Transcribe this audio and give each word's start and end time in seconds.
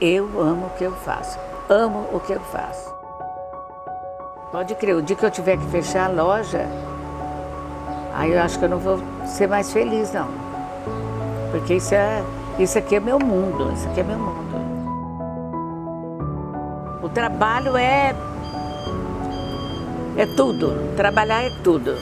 Eu 0.00 0.24
amo 0.40 0.66
o 0.66 0.70
que 0.70 0.82
eu 0.82 0.90
faço. 0.90 1.38
Amo 1.68 2.08
o 2.12 2.18
que 2.18 2.32
eu 2.32 2.40
faço. 2.40 2.92
Pode 4.50 4.74
crer, 4.74 4.96
o 4.96 5.00
dia 5.00 5.14
que 5.14 5.24
eu 5.24 5.30
tiver 5.30 5.56
que 5.56 5.64
fechar 5.66 6.10
a 6.10 6.12
loja, 6.12 6.66
aí 8.12 8.32
eu 8.32 8.42
acho 8.42 8.58
que 8.58 8.64
eu 8.64 8.70
não 8.70 8.80
vou 8.80 8.98
ser 9.24 9.46
mais 9.46 9.72
feliz, 9.72 10.12
não. 10.12 10.26
Porque 11.52 11.74
isso, 11.74 11.94
é, 11.94 12.24
isso 12.58 12.76
aqui 12.76 12.96
é 12.96 13.00
meu 13.00 13.20
mundo, 13.20 13.72
isso 13.72 13.88
aqui 13.88 14.00
é 14.00 14.02
meu 14.02 14.18
mundo. 14.18 14.56
O 17.00 17.08
trabalho 17.08 17.76
é. 17.76 18.16
É 20.16 20.26
tudo. 20.34 20.96
Trabalhar 20.96 21.44
é 21.44 21.50
tudo. 21.62 21.94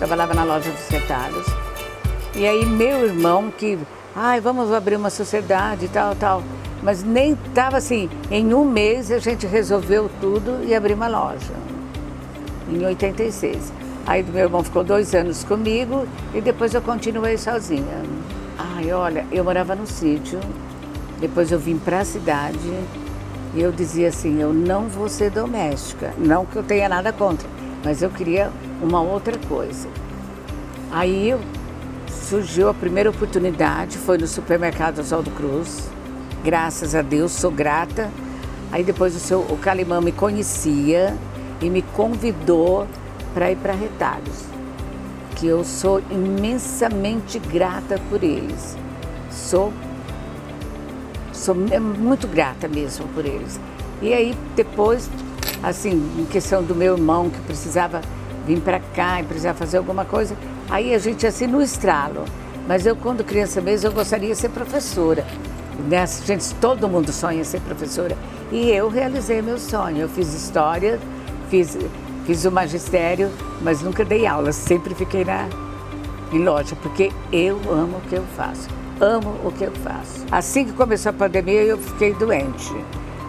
Trabalhava 0.00 0.32
na 0.32 0.44
loja 0.44 0.70
dos 0.70 0.88
retalhos. 0.88 1.46
E 2.34 2.46
aí 2.46 2.64
meu 2.64 3.04
irmão 3.04 3.50
que, 3.50 3.78
ai, 4.16 4.40
vamos 4.40 4.72
abrir 4.72 4.96
uma 4.96 5.10
sociedade 5.10 5.84
e 5.84 5.88
tal, 5.88 6.14
tal. 6.14 6.42
Mas 6.82 7.04
nem 7.04 7.32
estava 7.32 7.76
assim, 7.76 8.08
em 8.30 8.54
um 8.54 8.64
mês 8.64 9.10
a 9.10 9.18
gente 9.18 9.46
resolveu 9.46 10.10
tudo 10.18 10.64
e 10.66 10.74
abriu 10.74 10.96
uma 10.96 11.06
loja. 11.06 11.52
Em 12.72 12.82
86. 12.82 13.70
Aí 14.06 14.22
meu 14.22 14.44
irmão 14.44 14.64
ficou 14.64 14.82
dois 14.82 15.14
anos 15.14 15.44
comigo 15.44 16.08
e 16.34 16.40
depois 16.40 16.72
eu 16.72 16.80
continuei 16.80 17.36
sozinha. 17.36 18.02
Ai, 18.58 18.90
olha, 18.92 19.26
eu 19.30 19.44
morava 19.44 19.74
no 19.74 19.86
sítio, 19.86 20.40
depois 21.20 21.52
eu 21.52 21.58
vim 21.58 21.76
para 21.76 22.00
a 22.00 22.04
cidade 22.06 22.72
e 23.54 23.60
eu 23.60 23.70
dizia 23.70 24.08
assim, 24.08 24.40
eu 24.40 24.54
não 24.54 24.88
vou 24.88 25.10
ser 25.10 25.30
doméstica. 25.30 26.14
Não 26.16 26.46
que 26.46 26.56
eu 26.56 26.62
tenha 26.62 26.88
nada 26.88 27.12
contra, 27.12 27.46
mas 27.84 28.02
eu 28.02 28.10
queria 28.10 28.50
uma 28.82 29.00
outra 29.00 29.36
coisa. 29.48 29.88
Aí 30.90 31.34
surgiu 32.08 32.68
a 32.68 32.74
primeira 32.74 33.10
oportunidade, 33.10 33.98
foi 33.98 34.18
no 34.18 34.26
supermercado 34.26 34.98
Oswaldo 35.00 35.30
Cruz. 35.30 35.88
Graças 36.44 36.94
a 36.94 37.02
Deus, 37.02 37.32
sou 37.32 37.50
grata. 37.50 38.10
Aí 38.72 38.84
depois 38.84 39.16
o, 39.16 39.18
seu, 39.18 39.40
o 39.40 39.58
Calimã 39.58 40.00
me 40.00 40.12
conhecia 40.12 41.16
e 41.60 41.68
me 41.68 41.82
convidou 41.82 42.86
para 43.34 43.50
ir 43.50 43.56
para 43.56 43.72
Retalhos, 43.72 44.44
que 45.36 45.46
eu 45.46 45.64
sou 45.64 46.00
imensamente 46.10 47.38
grata 47.38 48.00
por 48.08 48.22
eles. 48.22 48.76
Sou, 49.30 49.72
sou 51.32 51.54
muito 51.54 52.26
grata 52.26 52.68
mesmo 52.68 53.06
por 53.08 53.24
eles. 53.24 53.60
E 54.00 54.14
aí 54.14 54.36
depois, 54.56 55.10
assim, 55.62 55.90
em 56.18 56.24
questão 56.24 56.62
do 56.62 56.74
meu 56.74 56.96
irmão 56.96 57.30
que 57.30 57.40
precisava 57.40 58.00
vir 58.46 58.60
para 58.60 58.80
cá 58.80 59.20
e 59.20 59.24
precisar 59.24 59.54
fazer 59.54 59.78
alguma 59.78 60.04
coisa. 60.04 60.36
Aí 60.68 60.94
a 60.94 60.98
gente 60.98 61.26
assim 61.26 61.46
no 61.46 61.60
estralo. 61.60 62.24
Mas 62.66 62.86
eu, 62.86 62.94
quando 62.94 63.24
criança 63.24 63.60
mesmo, 63.60 63.88
eu 63.88 63.92
gostaria 63.92 64.28
de 64.28 64.36
ser 64.36 64.50
professora. 64.50 65.26
Né? 65.88 66.06
Gente, 66.24 66.54
todo 66.56 66.88
mundo 66.88 67.12
sonha 67.12 67.44
ser 67.44 67.60
professora. 67.60 68.16
E 68.52 68.70
eu 68.70 68.88
realizei 68.88 69.42
meu 69.42 69.58
sonho. 69.58 69.98
Eu 69.98 70.08
fiz 70.08 70.32
história, 70.32 70.98
fiz, 71.48 71.76
fiz 72.26 72.44
o 72.44 72.50
magistério, 72.50 73.30
mas 73.60 73.82
nunca 73.82 74.04
dei 74.04 74.26
aula. 74.26 74.52
Sempre 74.52 74.94
fiquei 74.94 75.24
na, 75.24 75.48
em 76.32 76.44
loja, 76.44 76.76
porque 76.76 77.10
eu 77.32 77.58
amo 77.70 77.96
o 77.96 78.08
que 78.08 78.14
eu 78.16 78.24
faço. 78.36 78.68
Amo 79.00 79.34
o 79.44 79.50
que 79.50 79.64
eu 79.64 79.72
faço. 79.72 80.26
Assim 80.30 80.66
que 80.66 80.72
começou 80.72 81.10
a 81.10 81.12
pandemia, 81.12 81.62
eu 81.62 81.78
fiquei 81.78 82.12
doente. 82.14 82.72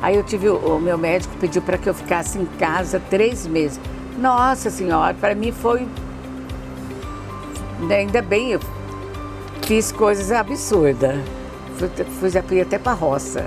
Aí 0.00 0.16
eu 0.16 0.22
tive, 0.22 0.48
o 0.48 0.78
meu 0.78 0.96
médico 0.96 1.34
pediu 1.38 1.60
para 1.60 1.76
que 1.76 1.88
eu 1.88 1.94
ficasse 1.94 2.38
em 2.38 2.46
casa 2.46 3.00
três 3.10 3.46
meses. 3.46 3.80
Nossa 4.18 4.70
Senhora, 4.70 5.14
para 5.14 5.34
mim 5.34 5.52
foi. 5.52 5.86
Ainda 7.90 8.22
bem, 8.22 8.52
eu 8.52 8.60
fiz 9.66 9.92
coisas 9.92 10.30
absurdas. 10.32 11.16
Fui, 11.76 11.88
fui, 12.20 12.42
fui 12.42 12.60
até 12.60 12.78
para 12.78 12.92
roça. 12.92 13.44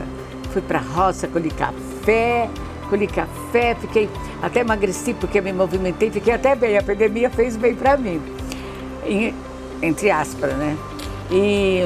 Fui 0.52 0.62
para 0.62 0.80
roça, 0.80 1.28
colhi 1.28 1.50
café, 1.50 2.50
colhi 2.90 3.08
café, 3.08 3.76
fiquei. 3.76 4.10
Até 4.42 4.62
emagreci 4.62 5.14
porque 5.14 5.40
me 5.40 5.54
movimentei, 5.54 6.12
fiquei 6.12 6.34
até 6.34 6.56
bem. 6.56 6.78
A 6.78 6.84
pandemia 6.84 7.30
fez 7.30 7.56
bem 7.56 7.76
para 7.76 7.96
mim. 7.96 8.22
E, 9.06 9.34
entre 9.82 10.12
aspas, 10.12 10.54
né? 10.54 10.78
E, 11.30 11.84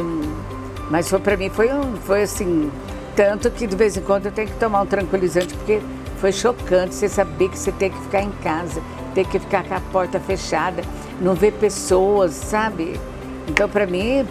mas 0.89 1.09
foi 1.09 1.19
para 1.19 1.37
mim 1.37 1.49
foi, 1.49 1.71
um, 1.71 1.95
foi 1.97 2.23
assim, 2.23 2.71
tanto 3.15 3.49
que 3.49 3.65
de 3.65 3.75
vez 3.75 3.95
em 3.95 4.01
quando 4.01 4.25
eu 4.25 4.31
tenho 4.31 4.47
que 4.47 4.57
tomar 4.57 4.81
um 4.81 4.85
tranquilizante, 4.85 5.53
porque 5.55 5.81
foi 6.17 6.31
chocante 6.31 6.93
você 6.93 7.07
saber 7.07 7.49
que 7.49 7.57
você 7.57 7.71
tem 7.71 7.89
que 7.89 7.97
ficar 8.01 8.21
em 8.21 8.31
casa, 8.43 8.81
tem 9.13 9.23
que 9.23 9.39
ficar 9.39 9.63
com 9.63 9.73
a 9.73 9.79
porta 9.79 10.19
fechada, 10.19 10.83
não 11.21 11.33
ver 11.33 11.53
pessoas, 11.53 12.33
sabe? 12.33 12.99
Então, 13.47 13.69
para 13.69 13.85
mim, 13.85 14.25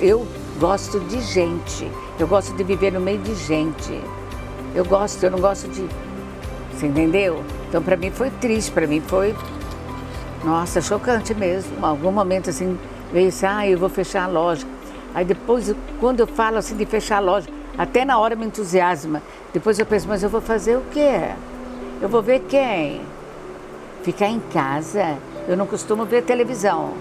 eu 0.00 0.26
gosto 0.58 1.00
de 1.00 1.20
gente. 1.20 1.90
Eu 2.18 2.26
gosto 2.26 2.54
de 2.54 2.64
viver 2.64 2.92
no 2.92 3.00
meio 3.00 3.18
de 3.18 3.34
gente. 3.34 4.00
Eu 4.74 4.84
gosto, 4.84 5.22
eu 5.22 5.30
não 5.30 5.40
gosto 5.40 5.68
de. 5.68 5.86
Você 6.72 6.86
entendeu? 6.86 7.42
Então, 7.68 7.82
para 7.82 7.96
mim 7.96 8.10
foi 8.10 8.30
triste, 8.30 8.70
para 8.70 8.86
mim 8.86 9.00
foi. 9.00 9.34
Nossa, 10.44 10.80
chocante 10.80 11.34
mesmo. 11.34 11.84
Algum 11.84 12.10
momento 12.10 12.50
assim, 12.50 12.78
veio 13.12 13.28
assim, 13.28 13.46
ah, 13.46 13.68
eu 13.68 13.78
vou 13.78 13.88
fechar 13.88 14.24
a 14.24 14.28
loja. 14.28 14.66
Aí 15.14 15.24
depois, 15.24 15.74
quando 15.98 16.20
eu 16.20 16.26
falo 16.26 16.58
assim 16.58 16.76
de 16.76 16.86
fechar 16.86 17.16
a 17.16 17.20
loja, 17.20 17.48
até 17.78 18.04
na 18.04 18.18
hora 18.18 18.34
me 18.34 18.46
entusiasma. 18.46 19.22
Depois 19.52 19.78
eu 19.78 19.86
penso, 19.86 20.08
mas 20.08 20.22
eu 20.22 20.30
vou 20.30 20.40
fazer 20.40 20.76
o 20.76 20.82
quê? 20.90 21.30
Eu 22.00 22.08
vou 22.08 22.22
ver 22.22 22.40
quem? 22.40 23.00
Ficar 24.02 24.28
em 24.28 24.40
casa? 24.52 25.16
Eu 25.48 25.56
não 25.56 25.66
costumo 25.66 26.04
ver 26.04 26.22
televisão. 26.22 26.92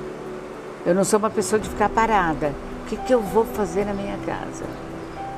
Eu 0.85 0.93
não 0.93 1.03
sou 1.03 1.19
uma 1.19 1.29
pessoa 1.29 1.59
de 1.59 1.69
ficar 1.69 1.89
parada. 1.89 2.53
O 2.83 2.87
que, 2.87 2.97
que 2.97 3.13
eu 3.13 3.21
vou 3.21 3.45
fazer 3.45 3.85
na 3.85 3.93
minha 3.93 4.17
casa? 4.25 4.65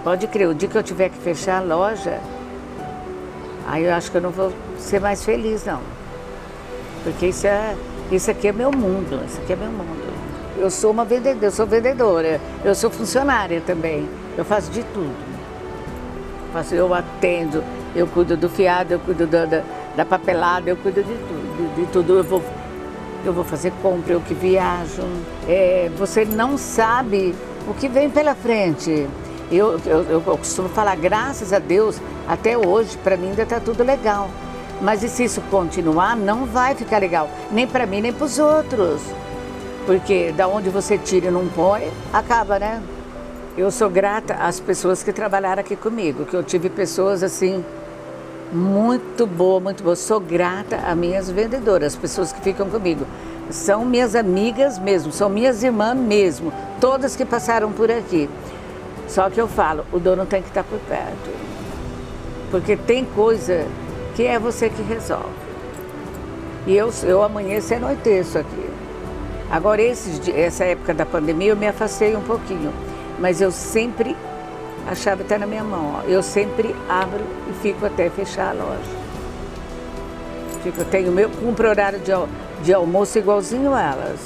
Pode 0.03 0.28
crer, 0.28 0.48
o 0.48 0.56
dia 0.56 0.68
que 0.68 0.78
eu 0.78 0.84
tiver 0.84 1.09
que 1.09 1.18
fechar 1.18 1.58
a 1.58 1.62
loja, 1.62 2.19
aí 3.68 3.84
eu 3.84 3.94
acho 3.94 4.12
que 4.12 4.18
eu 4.18 4.22
não 4.22 4.31
vou 4.31 4.54
ser 4.78 5.00
mais 5.00 5.24
feliz, 5.24 5.66
não. 5.66 5.81
Porque 7.04 7.28
isso, 7.28 7.48
é, 7.48 7.75
isso 8.12 8.30
aqui 8.30 8.50
é 8.50 8.52
meu 8.52 8.72
mundo, 8.72 9.22
isso 9.25 9.40
aqui 9.42 9.54
é 9.54 9.56
meu 9.56 9.72
mundo. 9.72 10.08
Eu 10.58 10.69
sou 10.69 10.92
uma 10.92 11.06
vendedora, 11.06 11.46
eu 11.46 11.52
sou 11.52 11.66
vendedora, 11.66 12.42
eu 12.64 12.75
sou 12.75 12.90
funcionária 12.90 13.62
também. 13.62 14.08
Eu 14.38 14.46
faço 14.46 14.72
de 14.72 14.84
tudo. 14.84 15.26
Faço, 16.53 16.75
eu 16.75 16.94
atendo, 16.94 17.63
eu 17.96 18.08
cuido 18.08 18.38
do 18.38 18.50
fiado, 18.50 18.94
eu 18.94 19.00
cuido 19.00 19.28
da, 19.28 19.46
da, 19.46 19.63
da 19.96 20.06
papelada, 20.06 20.69
eu 20.69 20.78
cuido 20.78 21.03
de 21.03 21.13
tudo. 21.13 21.75
De, 21.75 21.81
de, 21.81 21.91
tudo. 21.91 22.18
Eu 22.18 22.24
vou, 22.24 22.44
eu 23.25 23.34
vou 23.34 23.44
fazer 23.44 23.72
compra, 23.81 24.13
eu 24.13 24.22
que 24.22 24.34
viajo. 24.34 25.03
É, 25.47 25.90
você 25.97 26.25
não 26.25 26.57
sabe 26.57 27.36
o 27.68 27.74
que 27.74 27.88
vem 27.88 28.09
pela 28.09 28.36
frente. 28.36 29.07
Eu, 29.52 29.80
eu, 29.86 30.03
eu 30.03 30.22
costumo 30.22 30.69
falar, 30.69 30.96
graças 30.96 31.53
a 31.53 31.59
Deus, 31.59 32.02
até 32.28 32.57
hoje, 32.57 32.97
para 32.97 33.16
mim 33.16 33.30
ainda 33.30 33.44
está 33.44 33.59
tudo 33.59 33.84
legal. 33.84 34.30
Mas 34.81 35.03
e 35.03 35.09
se 35.09 35.24
isso 35.24 35.41
continuar, 35.50 36.16
não 36.16 36.46
vai 36.46 36.75
ficar 36.75 37.00
legal. 37.00 37.30
Nem 37.52 37.66
para 37.66 37.86
mim, 37.86 38.02
nem 38.02 38.13
para 38.13 38.25
os 38.25 38.38
outros. 38.38 39.02
Porque 39.86 40.31
da 40.34 40.47
onde 40.47 40.69
você 40.69 40.97
tira 40.97 41.28
e 41.28 41.31
não 41.31 41.47
põe, 41.47 41.90
acaba, 42.13 42.59
né? 42.59 42.81
Eu 43.57 43.72
sou 43.72 43.90
grata 43.90 44.35
às 44.35 44.59
pessoas 44.59 45.01
que 45.01 45.12
trabalharam 45.12 45.62
aqui 45.62 45.75
comigo, 45.75 46.25
que 46.25 46.35
eu 46.35 46.44
tive 46.44 46.69
pessoas 46.69 47.23
assim 47.23 47.66
muito 48.53 49.25
boas, 49.25 49.63
muito 49.63 49.84
boas. 49.84 49.97
Sou 49.97 50.19
grata 50.19 50.75
às 50.75 50.95
minhas 50.95 51.28
vendedoras, 51.28 51.94
as 51.94 52.00
pessoas 52.00 52.31
que 52.31 52.40
ficam 52.40 52.69
comigo. 52.69 53.03
São 53.50 53.84
minhas 53.84 54.13
amigas 54.13 54.78
mesmo, 54.78 55.12
são 55.12 55.28
minhas 55.28 55.63
irmãs 55.63 55.97
mesmo, 55.97 56.53
todas 56.79 57.16
que 57.16 57.25
passaram 57.25 57.71
por 57.71 57.89
aqui. 57.89 58.30
Só 59.07 59.27
que 59.27 59.42
eu 59.42 59.48
falo, 59.48 59.83
o 59.92 59.98
dono 59.98 60.27
tem 60.27 60.44
que 60.44 60.50
estar 60.50 60.63
por 60.63 60.77
perto. 60.81 61.36
Porque 62.51 62.77
tem 62.77 63.06
coisa 63.06 63.65
que 64.15 64.24
é 64.24 64.38
você 64.38 64.69
que 64.69 64.83
resolve. 64.83 65.48
E 66.68 66.77
eu, 66.77 66.94
eu 67.01 67.24
amanheço 67.24 67.74
e 67.74 67.77
anoiteço 67.77 68.38
aqui. 68.38 68.69
Agora, 69.50 69.81
essa 69.81 70.63
época 70.63 70.94
da 70.94 71.07
pandemia, 71.07 71.50
eu 71.50 71.57
me 71.57 71.68
afastei 71.68 72.15
um 72.15 72.21
pouquinho 72.21 72.71
mas 73.19 73.42
eu 73.42 73.52
sempre, 73.52 74.16
a 74.90 74.96
chave 74.96 75.24
está 75.24 75.38
na 75.38 75.46
minha 75.46 75.64
mão, 75.64 75.96
ó. 75.98 76.08
eu 76.08 76.22
sempre 76.22 76.75
abro 76.90 77.24
e 77.50 77.54
fico 77.62 77.86
até 77.86 78.10
fechar 78.10 78.50
a 78.50 78.54
loja. 78.54 78.98
Fico, 80.64 80.84
tenho 80.86 81.12
meu, 81.12 81.30
cumpro 81.30 81.69
horário 81.69 82.00
de, 82.00 82.12
de 82.64 82.74
almoço 82.74 83.18
igualzinho 83.18 83.74
a 83.74 83.81
elas. 83.81 84.19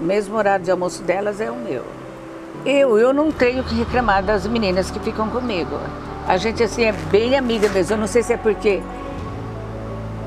O 0.00 0.04
mesmo 0.04 0.36
horário 0.36 0.64
de 0.64 0.70
almoço 0.70 1.02
delas 1.02 1.40
é 1.40 1.50
o 1.50 1.56
meu. 1.56 1.84
Eu, 2.64 2.98
eu 2.98 3.12
não 3.12 3.30
tenho 3.30 3.62
que 3.62 3.74
reclamar 3.74 4.22
das 4.22 4.46
meninas 4.46 4.90
que 4.90 4.98
ficam 5.00 5.28
comigo. 5.28 5.78
A 6.26 6.36
gente 6.36 6.62
assim 6.62 6.84
é 6.84 6.92
bem 6.92 7.36
amiga 7.36 7.68
mesmo. 7.68 7.94
Eu 7.94 7.98
não 7.98 8.06
sei 8.06 8.22
se 8.22 8.32
é 8.32 8.36
porque 8.36 8.82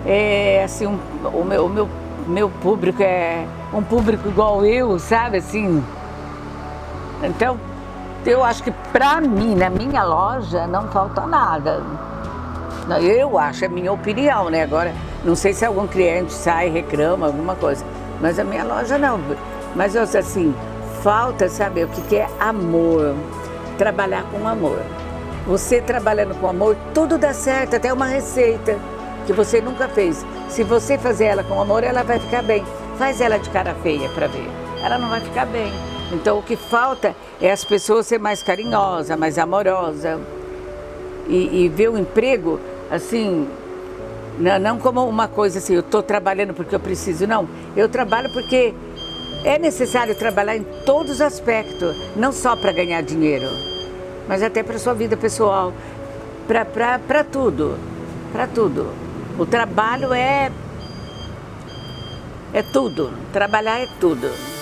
é 0.06 0.64
assim 0.64 0.86
um, 0.86 0.98
o 1.34 1.44
meu, 1.44 1.66
o 1.66 1.70
meu 1.70 1.90
meu 2.28 2.50
público 2.50 3.02
é 3.02 3.46
um 3.74 3.82
público 3.82 4.28
igual 4.28 4.66
eu, 4.66 5.00
sabe 5.00 5.38
assim 5.38 5.84
Então, 7.24 7.58
eu 8.30 8.44
acho 8.44 8.64
que 8.64 8.72
para 8.92 9.22
mim, 9.22 9.56
na 9.56 9.70
minha 9.70 10.04
loja, 10.04 10.68
não 10.68 10.88
falta 10.90 11.26
nada. 11.26 11.82
Eu 13.02 13.38
acho, 13.38 13.66
é 13.66 13.68
minha 13.68 13.92
opinião, 13.92 14.50
né? 14.50 14.64
Agora, 14.64 14.94
não 15.24 15.36
sei 15.36 15.54
se 15.54 15.66
algum 15.66 15.88
cliente 15.88 16.32
sai, 16.32 16.70
reclama, 16.70 17.28
alguma 17.28 17.56
coisa. 17.56 17.84
Mas 18.22 18.40
a 18.40 18.44
minha 18.44 18.64
loja 18.64 18.98
não. 18.98 19.20
Mas 19.76 19.96
assim, 19.96 20.54
falta 21.02 21.50
saber 21.50 21.86
o 21.86 21.88
que 21.90 22.16
é 22.16 22.28
amor. 22.40 23.16
Trabalhar 23.78 24.24
com 24.24 24.48
amor. 24.48 24.80
Você 25.46 25.82
trabalhando 25.82 26.36
com 26.40 26.50
amor, 26.50 26.76
tudo 26.94 27.18
dá 27.18 27.34
certo, 27.34 27.76
até 27.76 27.94
uma 27.94 28.06
receita 28.06 28.78
que 29.26 29.34
você 29.34 29.62
nunca 29.62 29.88
fez. 29.88 30.26
Se 30.50 30.64
você 30.64 30.98
fazer 30.98 31.26
ela 31.26 31.44
com 31.44 31.62
amor, 31.62 31.84
ela 31.84 32.04
vai 32.04 32.20
ficar 32.20 32.42
bem. 32.42 32.66
Faz 32.98 33.22
ela 33.22 33.38
de 33.38 33.50
cara 33.50 33.76
feia 33.76 34.10
para 34.10 34.28
ver. 34.28 34.50
Ela 34.84 34.98
não 34.98 35.10
vai 35.10 35.22
ficar 35.22 35.46
bem. 35.46 35.72
Então 36.12 36.40
o 36.40 36.44
que 36.44 36.56
falta 36.56 37.14
é 37.42 37.52
as 37.52 37.64
pessoas 37.64 38.08
ser 38.08 38.20
mais 38.20 38.42
carinhosa, 38.42 39.16
mais 39.16 39.38
amorosa 39.38 40.20
e, 41.28 41.64
e 41.64 41.70
ver 41.70 41.90
o 41.90 41.98
emprego 41.98 42.60
assim 42.90 43.48
não, 44.40 44.60
não 44.60 44.80
como 44.80 45.04
uma 45.08 45.28
coisa 45.28 45.58
assim, 45.58 45.74
eu 45.74 45.80
estou 45.80 46.04
trabalhando 46.04 46.54
porque 46.54 46.76
eu 46.76 46.80
preciso, 46.80 47.26
não. 47.26 47.48
Eu 47.76 47.90
trabalho 47.90 48.32
porque 48.32 48.74
é 49.44 49.58
necessário 49.58 50.16
trabalhar 50.16 50.56
em 50.56 50.64
todos 50.86 51.14
os 51.14 51.22
aspectos, 51.22 51.96
não 52.16 52.32
só 52.32 52.56
para 52.56 52.72
ganhar 52.72 53.02
dinheiro, 53.02 53.50
mas 54.28 54.44
até 54.44 54.62
para 54.62 54.78
sua 54.78 54.94
vida 54.94 55.18
pessoal, 55.18 55.74
para 56.48 57.24
tudo, 57.24 57.78
para 58.32 58.48
tudo. 58.48 58.94
O 59.38 59.46
trabalho 59.46 60.14
é 60.14 60.52
é 62.54 62.62
tudo, 62.62 63.12
trabalhar 63.34 63.80
é 63.80 63.88
tudo. 64.00 64.57